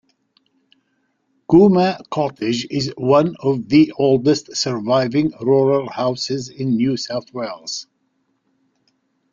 [1.47, 7.85] Cooma Cottage is one of the oldest surviving rural houses in New South Wales.